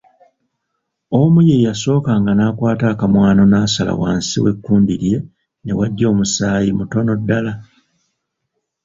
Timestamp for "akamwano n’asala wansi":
2.93-4.37